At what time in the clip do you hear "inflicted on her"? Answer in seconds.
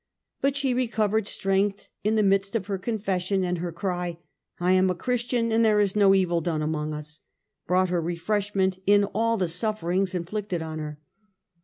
10.15-10.99